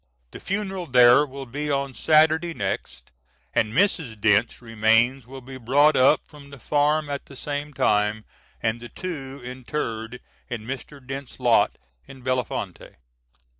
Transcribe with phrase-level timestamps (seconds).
[0.31, 3.11] The funeral there will be on Saturday next;
[3.53, 4.19] and Mrs.
[4.19, 8.25] Dent's remains will be brought up from the farm at the same time,
[8.63, 10.19] and the two interred
[10.49, 11.05] in Mr.
[11.05, 11.77] Dent's lot
[12.07, 12.95] in Bellefontaine.